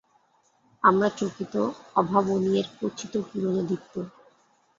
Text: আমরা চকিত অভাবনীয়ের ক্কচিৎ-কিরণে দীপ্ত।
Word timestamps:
আমরা 0.83 1.07
চকিত 1.19 1.53
অভাবনীয়ের 1.95 2.67
ক্কচিৎ-কিরণে 2.71 3.61
দীপ্ত। 3.69 3.93